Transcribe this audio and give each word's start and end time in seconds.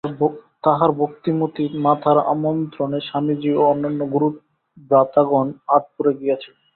তাঁহার 0.63 0.91
ভক্তিমতী 0.99 1.65
মাতার 1.79 2.17
আমন্ত্রণে 2.33 2.99
স্বামীজী 3.01 3.51
ও 3.53 3.61
অন্যান্য 3.65 4.01
গুরুভ্রাতাগণ 4.13 5.47
আঁটপুরে 5.67 6.11
গিয়াছিলেন। 6.19 6.59